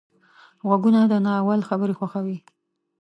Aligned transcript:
غوږونه 0.67 1.01
د 1.11 1.13
ناول 1.25 1.59
خبرې 1.69 1.93
خوښوي 1.99 2.37